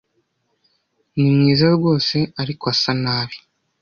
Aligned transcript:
Ni 1.19 1.29
mwiza 1.35 1.65
rwose, 1.75 2.17
ariko 2.41 2.63
asa 2.73 2.91
nabi. 3.03 3.37